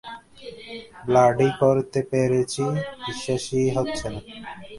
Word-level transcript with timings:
Bloody 1.05 1.49
করতে 1.61 1.99
পেরেছি, 2.11 2.63
বিশ্বাসই 3.05 3.67
হচ্ছে 3.75 4.07
না। 4.13 4.19